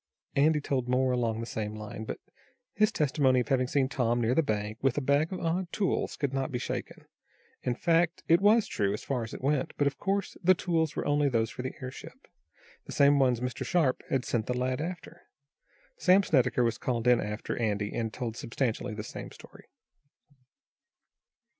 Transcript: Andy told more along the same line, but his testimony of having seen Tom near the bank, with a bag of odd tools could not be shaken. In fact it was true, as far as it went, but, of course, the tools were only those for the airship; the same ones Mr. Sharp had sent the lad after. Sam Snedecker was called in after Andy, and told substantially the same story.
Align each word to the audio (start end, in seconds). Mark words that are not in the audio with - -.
Andy 0.35 0.59
told 0.59 0.89
more 0.89 1.11
along 1.11 1.39
the 1.41 1.45
same 1.45 1.75
line, 1.75 2.05
but 2.05 2.19
his 2.73 2.91
testimony 2.91 3.41
of 3.41 3.49
having 3.49 3.67
seen 3.67 3.87
Tom 3.87 4.19
near 4.19 4.33
the 4.33 4.41
bank, 4.41 4.79
with 4.81 4.97
a 4.97 4.99
bag 4.99 5.31
of 5.31 5.39
odd 5.39 5.71
tools 5.71 6.15
could 6.17 6.33
not 6.33 6.51
be 6.51 6.57
shaken. 6.57 7.05
In 7.61 7.75
fact 7.75 8.23
it 8.27 8.41
was 8.41 8.65
true, 8.65 8.93
as 8.95 9.03
far 9.03 9.21
as 9.21 9.31
it 9.31 9.43
went, 9.43 9.73
but, 9.77 9.85
of 9.85 9.99
course, 9.99 10.35
the 10.43 10.55
tools 10.55 10.95
were 10.95 11.05
only 11.05 11.29
those 11.29 11.51
for 11.51 11.61
the 11.61 11.75
airship; 11.83 12.27
the 12.87 12.91
same 12.91 13.19
ones 13.19 13.41
Mr. 13.41 13.63
Sharp 13.63 14.01
had 14.09 14.25
sent 14.25 14.47
the 14.47 14.57
lad 14.57 14.81
after. 14.81 15.21
Sam 15.99 16.23
Snedecker 16.23 16.63
was 16.63 16.79
called 16.79 17.05
in 17.07 17.21
after 17.21 17.55
Andy, 17.57 17.93
and 17.93 18.11
told 18.11 18.35
substantially 18.35 18.95
the 18.95 19.03
same 19.03 19.29
story. 19.31 19.65